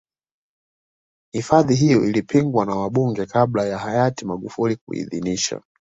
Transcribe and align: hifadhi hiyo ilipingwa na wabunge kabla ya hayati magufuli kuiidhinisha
hifadhi 1.31 1.75
hiyo 1.75 2.03
ilipingwa 2.05 2.65
na 2.65 2.75
wabunge 2.75 3.25
kabla 3.25 3.65
ya 3.65 3.77
hayati 3.77 4.25
magufuli 4.25 4.75
kuiidhinisha 4.75 5.61